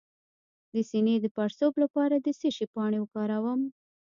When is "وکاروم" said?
3.01-3.61